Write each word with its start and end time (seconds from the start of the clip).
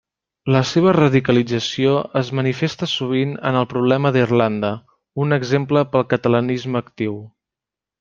La 0.53 0.61
seva 0.69 0.93
radicalització 0.97 1.91
es 2.23 2.31
manifesta 2.39 2.89
sovint 2.95 3.37
en 3.51 3.61
el 3.61 3.69
problema 3.77 4.15
d'Irlanda, 4.19 4.75
un 5.27 5.41
exemple 5.41 5.89
pel 5.95 6.11
catalanisme 6.17 6.87
actiu. 6.87 7.19